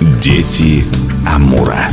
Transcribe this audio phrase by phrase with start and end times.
[0.00, 0.84] Дети
[1.26, 1.88] Амура.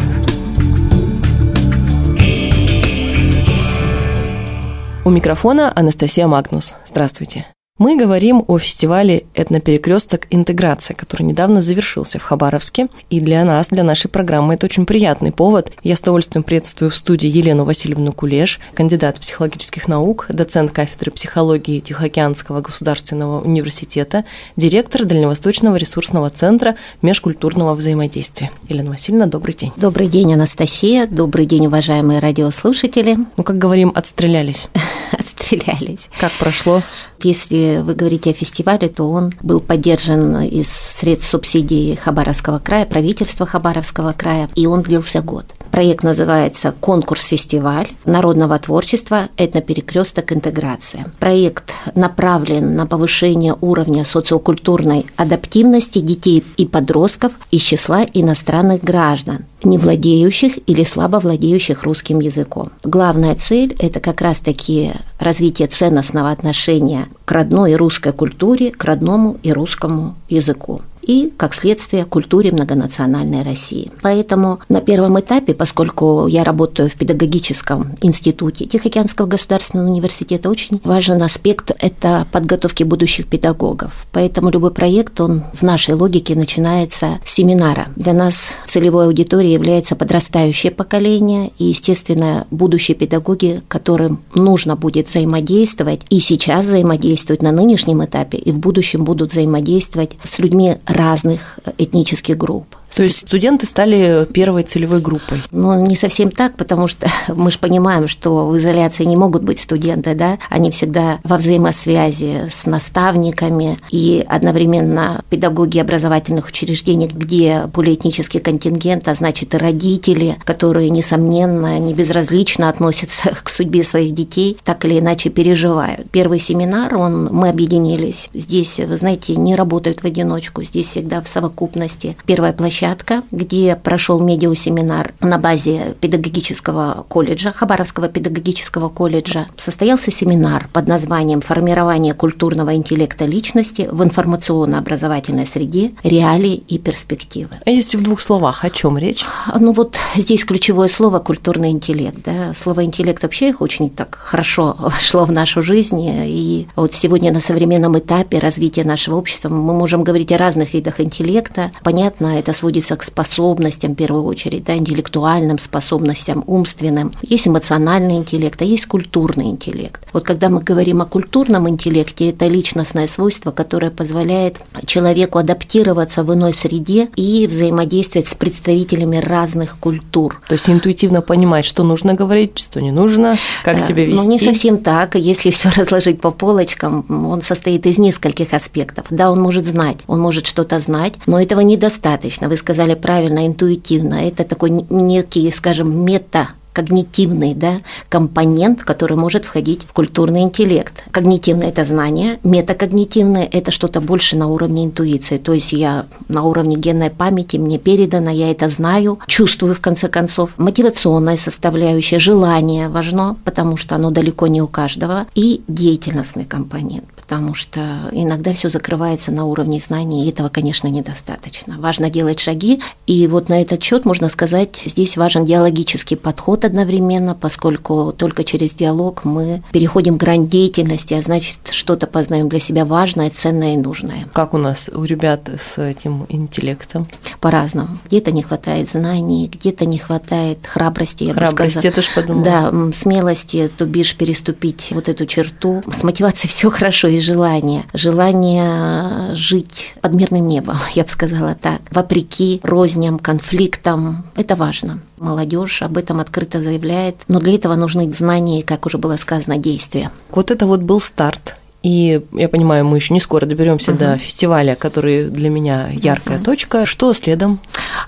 [5.05, 6.75] У микрофона Анастасия Магнус.
[6.85, 7.52] Здравствуйте.
[7.79, 10.27] Мы говорим о фестивале «Этноперекресток.
[10.29, 12.87] Интеграция», который недавно завершился в Хабаровске.
[13.09, 15.71] И для нас, для нашей программы, это очень приятный повод.
[15.81, 21.79] Я с удовольствием приветствую в студии Елену Васильевну Кулеш, кандидат психологических наук, доцент кафедры психологии
[21.79, 24.23] Тихоокеанского государственного университета,
[24.55, 28.51] директор Дальневосточного ресурсного центра межкультурного взаимодействия.
[28.69, 29.71] Елена Васильевна, добрый день.
[29.77, 31.07] Добрый день, Анастасия.
[31.07, 33.17] Добрый день, уважаемые радиослушатели.
[33.35, 34.69] Ну, как говорим, отстрелялись.
[35.11, 36.07] Отстрелялись.
[36.19, 36.83] Как прошло?
[37.23, 43.45] Если вы говорите о фестивале, то он был поддержан из средств субсидий Хабаровского края, правительства
[43.45, 45.45] Хабаровского края, и он длился год.
[45.73, 49.29] Проект называется «Конкурс-фестиваль народного творчества.
[49.37, 50.31] Этноперекресток.
[50.31, 51.07] Интеграция».
[51.19, 59.79] Проект направлен на повышение уровня социокультурной адаптивности детей и подростков из числа иностранных граждан, не
[59.79, 62.69] владеющих или слабо владеющих русским языком.
[62.83, 69.51] Главная цель– это как раз-таки развитие ценностного отношения к родной русской культуре, к родному и
[69.51, 73.91] русскому языку и, как следствие, культуре многонациональной России.
[74.01, 81.21] Поэтому на первом этапе, поскольку я работаю в педагогическом институте Тихоокеанского государственного университета, очень важен
[81.21, 84.05] аспект– это подготовки будущих педагогов.
[84.11, 87.87] Поэтому любой проект, он в нашей логике начинается с семинара.
[87.95, 96.01] Для нас целевой аудиторией является подрастающее поколение и, естественно, будущие педагоги, которым нужно будет взаимодействовать
[96.09, 102.37] и сейчас взаимодействуют на нынешнем этапе, и в будущем будут взаимодействовать с людьми разных этнических
[102.37, 102.75] групп.
[102.95, 105.41] То есть студенты стали первой целевой группой?
[105.51, 109.59] Ну, не совсем так, потому что мы же понимаем, что в изоляции не могут быть
[109.59, 118.39] студенты, да, они всегда во взаимосвязи с наставниками и одновременно педагоги образовательных учреждений, где полиэтнический
[118.39, 124.85] контингент, а значит и родители, которые, несомненно, не безразлично относятся к судьбе своих детей, так
[124.85, 126.09] или иначе переживают.
[126.11, 128.29] Первый семинар, он, мы объединились.
[128.33, 132.15] Здесь, вы знаете, не работают в одиночку, здесь всегда в совокупности.
[132.25, 139.47] Первая площадка площадка, где прошел медиасеминар на базе педагогического колледжа, Хабаровского педагогического колледжа.
[139.57, 145.93] Состоялся семинар под названием «Формирование культурного интеллекта личности в информационно-образовательной среде.
[146.03, 147.51] Реалии и перспективы».
[147.65, 149.25] А если в двух словах, о чем речь?
[149.57, 152.17] Ну вот здесь ключевое слово «культурный интеллект».
[152.25, 152.53] Да?
[152.53, 156.01] Слово «интеллект» вообще их очень так хорошо вошло в нашу жизнь.
[156.01, 160.99] И вот сегодня на современном этапе развития нашего общества мы можем говорить о разных видах
[160.99, 161.71] интеллекта.
[161.83, 167.11] Понятно, это свой сводится к способностям, в первую очередь, да, интеллектуальным способностям, умственным.
[167.21, 170.01] Есть эмоциональный интеллект, а есть культурный интеллект.
[170.11, 176.33] Вот когда мы говорим о культурном интеллекте, это личностное свойство, которое позволяет человеку адаптироваться в
[176.33, 180.41] иной среде и взаимодействовать с представителями разных культур.
[180.47, 184.25] То есть интуитивно понимать, что нужно говорить, что не нужно, как э, себя вести.
[184.25, 185.15] Ну, не совсем так.
[185.15, 189.05] Если все разложить по полочкам, он состоит из нескольких аспектов.
[189.11, 192.47] Да, он может знать, он может что-то знать, но этого недостаточно.
[192.53, 194.27] Вы сказали правильно, интуитивно.
[194.27, 201.03] Это такой некий, скажем, мета когнитивный да, компонент, который может входить в культурный интеллект.
[201.09, 205.37] Когнитивное– это знание, метакогнитивное– это что-то больше на уровне интуиции.
[205.37, 210.07] То есть я на уровне генной памяти, мне передано, я это знаю, чувствую в конце
[210.07, 210.51] концов.
[210.57, 215.25] Мотивационная составляющая, желание важно, потому что оно далеко не у каждого.
[215.33, 221.77] И деятельностный компонент потому что иногда все закрывается на уровне знаний, и этого, конечно, недостаточно.
[221.79, 227.33] Важно делать шаги, и вот на этот счет можно сказать, здесь важен диалогический подход одновременно,
[227.33, 233.29] поскольку только через диалог мы переходим грань деятельности, а значит, что-то познаем для себя важное,
[233.29, 234.27] ценное и нужное.
[234.33, 237.07] Как у нас у ребят с этим интеллектом?
[237.39, 237.99] По-разному.
[238.07, 241.23] Где-то не хватает знаний, где-то не хватает храбрости.
[241.23, 242.43] Я храбрости, это ж подумала.
[242.43, 245.81] Да, смелости, то бишь переступить вот эту черту.
[245.89, 247.85] С мотивацией все хорошо, и желание.
[247.93, 251.81] Желание жить под мирным небом, я бы сказала так.
[251.91, 254.25] Вопреки розням, конфликтам.
[254.35, 254.99] Это важно.
[255.17, 260.11] Молодежь об этом открыто заявляет, но для этого нужны знания как уже было сказано, действия.
[260.31, 263.99] Вот это вот был старт и я понимаю, мы еще не скоро доберемся угу.
[263.99, 266.45] до фестиваля, который для меня яркая угу.
[266.45, 266.85] точка.
[266.85, 267.59] Что следом?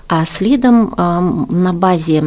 [0.08, 2.24] А следом на базе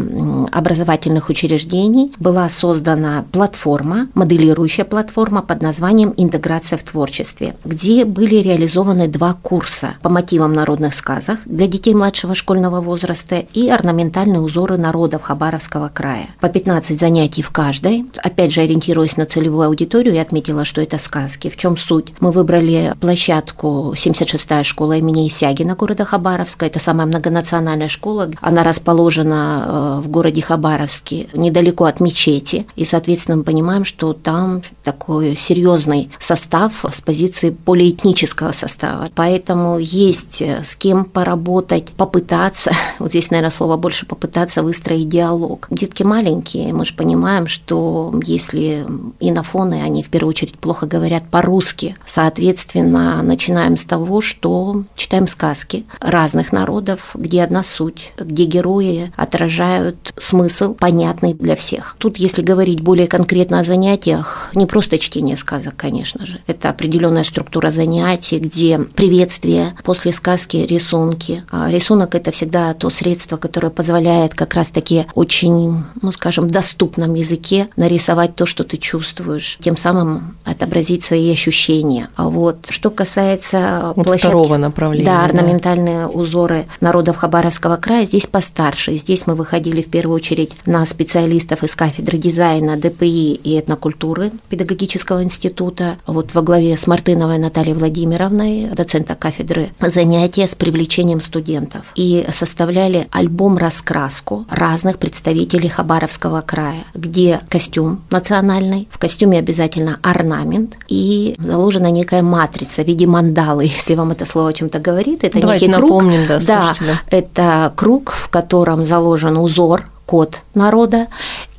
[0.52, 9.08] образовательных учреждений была создана платформа, моделирующая платформа под названием «Интеграция в творчестве», где были реализованы
[9.08, 15.24] два курса по мотивам народных сказок для детей младшего школьного возраста и орнаментальные узоры народов
[15.24, 16.28] Хабаровского края.
[16.40, 18.06] По 15 занятий в каждой.
[18.22, 21.50] Опять же, ориентируясь на целевую аудиторию, я отметила, что это сказки сказки.
[21.50, 22.14] В чем суть?
[22.20, 26.66] Мы выбрали площадку 76-я школа имени Исягина города Хабаровска.
[26.66, 28.30] Это самая многонациональная школа.
[28.42, 32.66] Она расположена э, в городе Хабаровске, недалеко от мечети.
[32.76, 39.08] И, соответственно, мы понимаем, что там такой серьезный состав с позиции полиэтнического состава.
[39.16, 45.68] Поэтому есть э, с кем поработать, попытаться, вот здесь, наверное, слово больше попытаться выстроить диалог.
[45.70, 48.86] Детки маленькие, мы же понимаем, что если
[49.20, 55.86] инофоны, они в первую очередь плохо говорят по-русски, соответственно, начинаем с того, что читаем сказки
[56.00, 61.96] разных народов, где одна суть, где герои отражают смысл, понятный для всех.
[61.98, 67.24] Тут, если говорить более конкретно о занятиях, не просто чтение сказок, конечно же, это определенная
[67.24, 71.44] структура занятий, где приветствие, после сказки рисунки.
[71.52, 77.70] А рисунок– это всегда то средство, которое позволяет как раз-таки очень, ну, скажем, доступном языке
[77.76, 82.10] нарисовать то, что ты чувствуешь, тем самым отобразить свои ощущения.
[82.16, 86.08] А вот что касается вот площадки, второго направления, да, орнаментальные да.
[86.08, 88.96] узоры народов Хабаровского края, здесь постарше.
[88.96, 95.24] Здесь мы выходили в первую очередь на специалистов из кафедры дизайна, ДПИ и этнокультуры педагогического
[95.24, 95.98] института.
[96.08, 101.86] Вот во главе с Мартыновой Натальей Владимировной, доцента кафедры, занятия с привлечением студентов.
[101.96, 110.96] И составляли альбом-раскраску разных представителей Хабаровского края, где костюм национальный, в костюме обязательно орнамент и
[111.40, 115.24] заложена некая матрица в виде мандалы, если вам это слово о чем-то говорит.
[115.24, 116.42] Это Давайте некий напомним, круг.
[116.46, 121.06] да, да, это круг, в котором заложен узор код народа,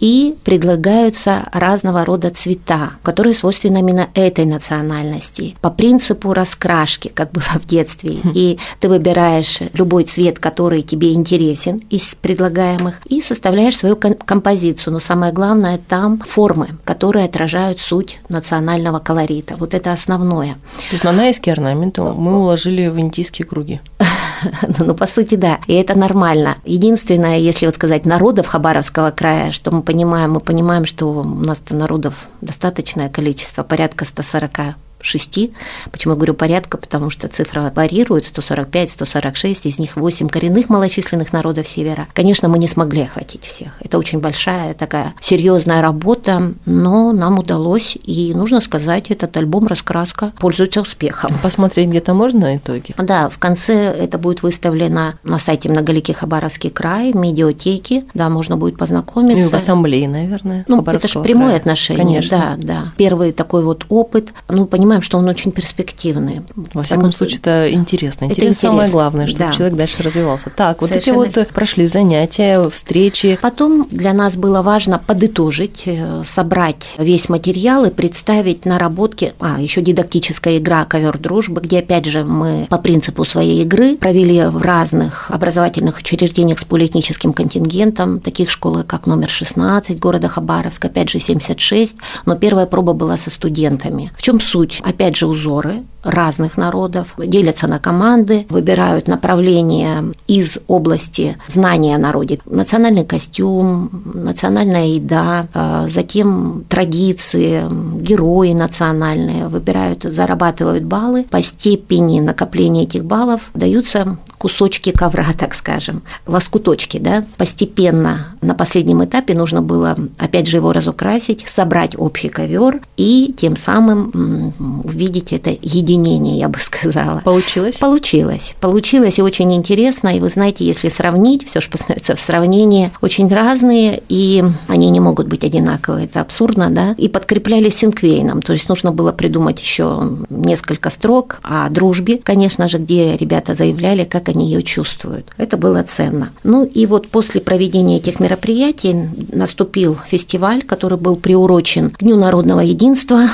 [0.00, 7.44] и предлагаются разного рода цвета, которые свойственны именно этой национальности, по принципу раскрашки, как было
[7.44, 8.16] в детстве.
[8.24, 8.32] Хм.
[8.34, 14.94] И ты выбираешь любой цвет, который тебе интересен из предлагаемых, и составляешь свою композицию.
[14.94, 19.54] Но самое главное, там формы, которые отражают суть национального колорита.
[19.58, 20.54] Вот это основное.
[20.88, 23.80] То есть нанайские орнаменты мы уложили в индийские круги.
[24.78, 26.56] ну, по сути, да, и это нормально.
[26.64, 31.60] Единственное, если вот сказать народов Хабаровского края, что мы понимаем, мы понимаем, что у нас
[31.70, 35.52] народов достаточное количество, порядка 140 шести.
[35.90, 36.76] Почему я говорю порядка?
[36.76, 42.08] Потому что цифра варьирует, 145, 146, из них 8 коренных малочисленных народов Севера.
[42.14, 43.72] Конечно, мы не смогли охватить всех.
[43.80, 50.32] Это очень большая такая серьезная работа, но нам удалось, и нужно сказать, этот альбом «Раскраска»
[50.38, 51.30] пользуется успехом.
[51.42, 52.94] Посмотреть где-то можно итоги?
[52.98, 58.56] Да, в конце это будет выставлено на сайте Многоликий Хабаровский край, в медиатеке, да, можно
[58.56, 59.38] будет познакомиться.
[59.40, 61.56] Ну и в ассамблее, наверное, Ну, это же прямое края.
[61.58, 62.56] отношение, Конечно.
[62.58, 62.92] да, да.
[62.96, 66.42] Первый такой вот опыт, ну, понимаете, понимаем, что он очень перспективный.
[66.74, 68.24] Во всяком случае, это интересно.
[68.24, 69.52] Это интересно самое главное, чтобы да.
[69.52, 70.50] человек дальше развивался.
[70.50, 71.22] Так, вот Совершенно...
[71.22, 73.38] эти вот прошли занятия, встречи.
[73.40, 79.32] Потом для нас было важно подытожить, э, собрать весь материал и представить наработки.
[79.38, 84.46] А, еще дидактическая игра «Ковер дружбы», где, опять же, мы по принципу своей игры провели
[84.46, 91.10] в разных образовательных учреждениях с полиэтническим контингентом, таких школы, как номер 16 города Хабаровск, опять
[91.10, 91.94] же, 76,
[92.26, 94.10] но первая проба была со студентами.
[94.16, 94.79] В чем суть?
[94.84, 102.38] Опять же, узоры разных народов, делятся на команды, выбирают направление из области знания о народе.
[102.46, 107.64] Национальный костюм, национальная еда, а, затем традиции,
[108.00, 111.24] герои национальные, выбирают, зарабатывают баллы.
[111.24, 119.04] По степени накопления этих баллов даются кусочки ковра, так скажем, лоскуточки, да, постепенно на последнем
[119.04, 124.54] этапе нужно было, опять же, его разукрасить, собрать общий ковер и тем самым
[124.84, 127.20] увидеть это единение, я бы сказала.
[127.20, 127.76] Получилось?
[127.78, 128.54] Получилось.
[128.60, 130.16] Получилось и очень интересно.
[130.16, 135.00] И вы знаете, если сравнить, все же познается в сравнении, очень разные, и они не
[135.00, 136.06] могут быть одинаковые.
[136.06, 136.94] Это абсурдно, да?
[136.96, 138.40] И подкреплялись синквейном.
[138.40, 144.04] То есть нужно было придумать еще несколько строк о дружбе, конечно же, где ребята заявляли,
[144.04, 145.26] как они ее чувствуют.
[145.36, 146.30] Это было ценно.
[146.44, 152.60] Ну и вот после проведения этих мероприятий наступил фестиваль, который был приурочен к Дню народного
[152.60, 153.28] единства,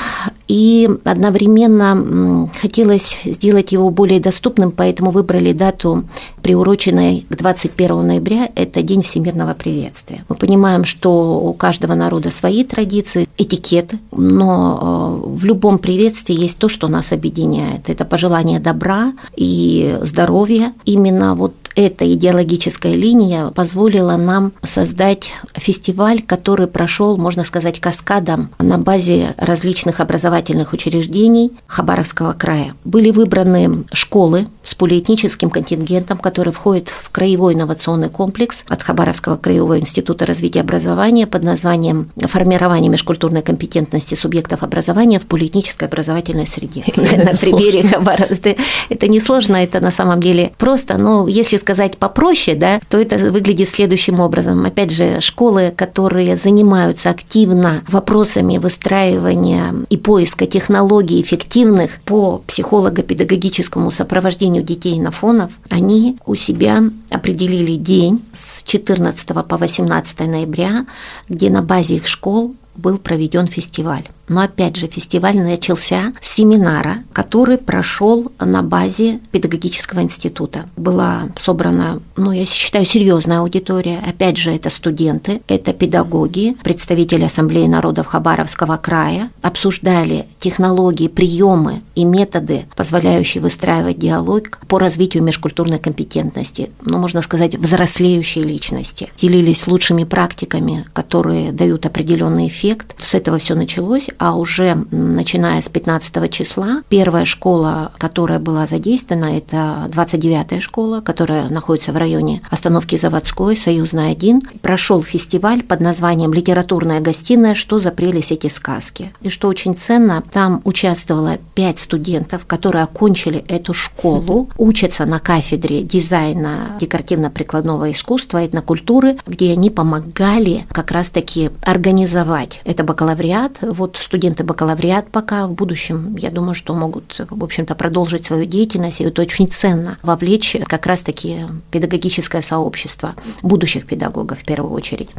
[0.47, 6.05] и одновременно хотелось сделать его более доступным, поэтому выбрали дату,
[6.41, 10.23] приуроченной к 21 ноября, это День всемирного приветствия.
[10.29, 16.57] Мы понимаем, что у каждого народа свои традиции, этикеты, но э, в любом приветствии есть
[16.57, 17.89] то, что нас объединяет.
[17.89, 20.73] Это пожелание добра и здоровья.
[20.85, 28.77] Именно вот эта идеологическая линия позволила нам создать фестиваль, который прошел, можно сказать, каскадом на
[28.77, 30.36] базе различных образовательных
[30.73, 32.75] учреждений Хабаровского края.
[32.83, 39.79] Были выбраны школы с полиэтническим контингентом, который входит в краевой инновационный комплекс от Хабаровского краевого
[39.79, 46.83] института развития образования под названием «Формирование межкультурной компетентности субъектов образования в полиэтнической образовательной среде».
[46.97, 48.55] На примере Хабаровска.
[48.89, 53.69] Это несложно, это на самом деле просто, но если сказать попроще, да, то это выглядит
[53.69, 54.65] следующим образом.
[54.65, 64.63] Опять же, школы, которые занимаются активно вопросами выстраивания и поиска технологий эффективных по психолого-педагогическому сопровождению
[64.63, 70.85] детей на фонов, они у себя определили день с 14 по 18 ноября,
[71.29, 74.07] где на базе их школ был проведен фестиваль.
[74.27, 80.69] Но опять же, фестиваль начался с семинара, который прошел на базе педагогического института.
[80.75, 84.03] Была собрана, ну, я считаю, серьезная аудитория.
[84.05, 89.29] Опять же, это студенты, это педагоги, представители Ассамблеи народов Хабаровского края.
[89.41, 96.69] Обсуждали технологии, приемы и методы, позволяющие выстраивать диалог по развитию межкультурной компетентности.
[96.81, 99.09] Ну, можно сказать, взрослеющей личности.
[99.19, 102.95] Делились лучшими практиками, которые дают определенный эффект.
[102.99, 109.37] С этого все началось а уже начиная с 15 числа первая школа, которая была задействована,
[109.37, 114.41] это 29-я школа, которая находится в районе остановки Заводской, Союзная 1.
[114.61, 117.55] Прошел фестиваль под названием «Литературная гостиная.
[117.55, 119.13] Что за прелесть эти сказки?».
[119.21, 125.81] И что очень ценно, там участвовало пять студентов, которые окончили эту школу, учатся на кафедре
[125.81, 133.57] дизайна декоративно-прикладного искусства, этнокультуры, где они помогали как раз-таки организовать это бакалавриат.
[133.61, 139.01] Вот студенты бакалавриат пока, в будущем, я думаю, что могут, в общем-то, продолжить свою деятельность,
[139.01, 145.09] и это очень ценно, вовлечь как раз-таки педагогическое сообщество будущих педагогов в первую очередь.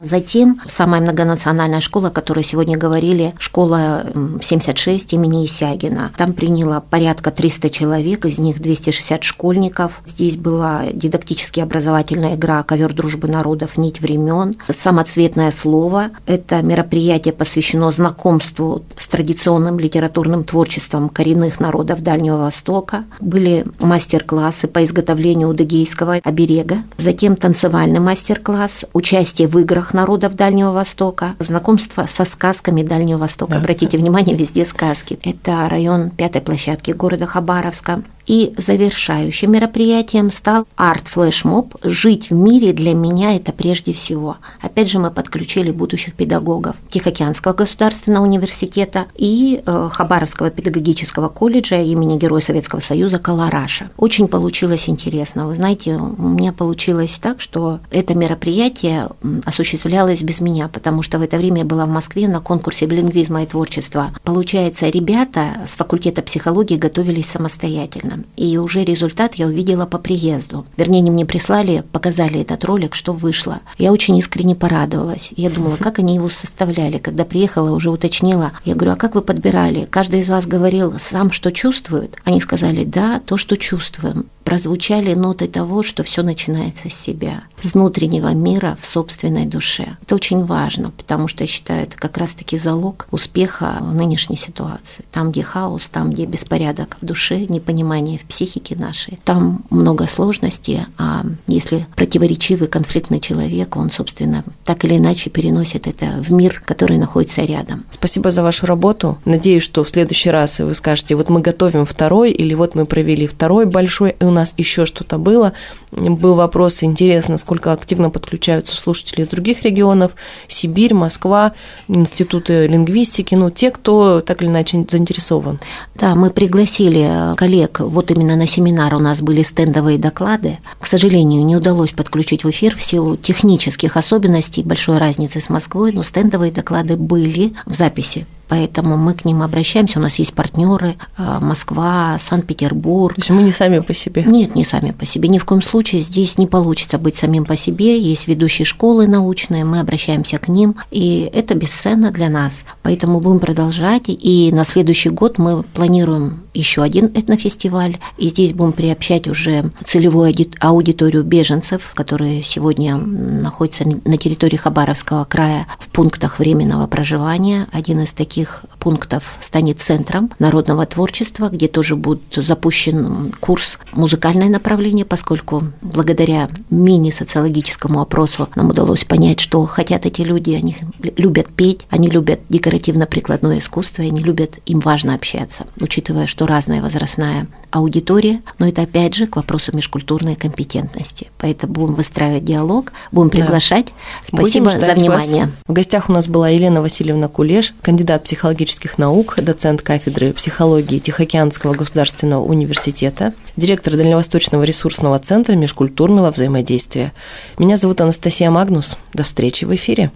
[0.00, 4.06] Затем самая многонациональная школа, о которой сегодня говорили, школа
[4.42, 6.12] 76 имени Исягина.
[6.16, 10.00] Там приняло порядка 300 человек, из них 260 школьников.
[10.04, 13.76] Здесь была дидактически образовательная игра «Ковер дружбы народов.
[13.76, 14.54] Нить времен».
[14.68, 16.10] Самоцветное слово.
[16.26, 23.04] Это мероприятие посвящено знакомству с традиционным литературным творчеством коренных народов Дальнего Востока.
[23.20, 26.78] Были мастер-классы по изготовлению удыгейского оберега.
[26.98, 33.52] Затем танцевальный мастер-класс, участие в играх народов Дальнего Востока, знакомство со сказками Дальнего Востока.
[33.52, 33.58] Да.
[33.58, 35.18] Обратите внимание, везде сказки.
[35.22, 38.02] Это район пятой площадки города Хабаровска.
[38.26, 44.38] И завершающим мероприятием стал арт-флешмоб «Жить в мире для меня– это прежде всего».
[44.60, 52.18] Опять же, мы подключили будущих педагогов Тихоокеанского государственного университета и э, Хабаровского педагогического колледжа имени
[52.18, 53.90] Героя Советского Союза Калараша.
[53.96, 55.46] Очень получилось интересно.
[55.46, 59.08] Вы знаете, у меня получилось так, что это мероприятие
[59.44, 63.44] осуществлялось без меня, потому что в это время я была в Москве на конкурсе билингвизма
[63.44, 64.12] и творчества.
[64.24, 68.15] Получается, ребята с факультета психологии готовились самостоятельно.
[68.36, 70.66] И уже результат я увидела по приезду.
[70.76, 73.60] Вернее, они мне прислали, показали этот ролик, что вышло.
[73.78, 75.30] Я очень искренне порадовалась.
[75.36, 76.98] Я думала, как они его составляли.
[76.98, 78.52] Когда приехала, уже уточнила.
[78.64, 79.86] Я говорю, а как вы подбирали?
[79.90, 82.16] Каждый из вас говорил сам, что чувствует?
[82.24, 87.74] Они сказали, да, то, что чувствуем прозвучали ноты того, что все начинается с себя, с
[87.74, 89.96] внутреннего мира в собственной душе.
[90.02, 95.04] Это очень важно, потому что я считаю, это как раз-таки залог успеха в нынешней ситуации.
[95.10, 100.82] Там, где хаос, там, где беспорядок в душе, непонимание в психике нашей, там много сложностей,
[100.96, 106.98] а если противоречивый конфликтный человек, он, собственно, так или иначе переносит это в мир, который
[106.98, 107.84] находится рядом.
[107.90, 109.18] Спасибо за вашу работу.
[109.24, 113.26] Надеюсь, что в следующий раз вы скажете, вот мы готовим второй, или вот мы провели
[113.26, 115.52] второй большой, нас еще что-то было.
[115.90, 120.12] Был вопрос, интересно, сколько активно подключаются слушатели из других регионов,
[120.48, 121.52] Сибирь, Москва,
[121.88, 125.60] институты лингвистики, ну, те, кто так или иначе заинтересован.
[125.94, 130.58] Да, мы пригласили коллег, вот именно на семинар у нас были стендовые доклады.
[130.78, 135.92] К сожалению, не удалось подключить в эфир в силу технических особенностей, большой разницы с Москвой,
[135.92, 139.98] но стендовые доклады были в записи поэтому мы к ним обращаемся.
[139.98, 143.14] У нас есть партнеры э, Москва, Санкт-Петербург.
[143.14, 144.24] То есть мы не сами по себе?
[144.24, 145.28] Нет, не сами по себе.
[145.28, 147.98] Ни в коем случае здесь не получится быть самим по себе.
[147.98, 152.64] Есть ведущие школы научные, мы обращаемся к ним, и это бесценно для нас.
[152.82, 154.04] Поэтому будем продолжать.
[154.08, 160.34] И на следующий год мы планируем еще один этнофестиваль, и здесь будем приобщать уже целевую
[160.60, 167.66] аудиторию беженцев, которые сегодня находятся на территории Хабаровского края в пунктах временного проживания.
[167.72, 174.50] Один из таких таких пунктов станет центром народного творчества, где тоже будет запущен курс музыкальное
[174.50, 180.50] направление, поскольку благодаря мини-социологическому опросу нам удалось понять, что хотят эти люди.
[180.50, 180.76] Они
[181.16, 186.82] любят петь, они любят декоративно-прикладное искусство, и они любят, им важно общаться, учитывая, что разная
[186.82, 191.28] возрастная аудитория, но это опять же к вопросу межкультурной компетентности.
[191.38, 193.86] Поэтому будем выстраивать диалог, будем приглашать.
[193.86, 194.38] Да.
[194.38, 195.46] Спасибо за внимание.
[195.46, 195.54] Вас.
[195.66, 201.74] В гостях у нас была Елена Васильевна Кулеш, кандидат психологических наук, доцент кафедры психологии Тихоокеанского
[201.74, 207.12] государственного университета, директор Дальневосточного ресурсного центра межкультурного взаимодействия.
[207.56, 208.98] Меня зовут Анастасия Магнус.
[209.14, 210.10] До встречи в эфире.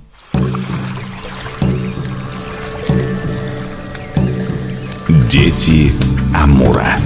[5.29, 5.93] Дети
[6.35, 6.97] Амура.